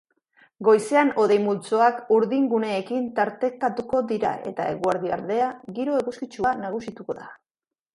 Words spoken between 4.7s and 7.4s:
eguerdi aldean giro eguzkitsua nagusituko da.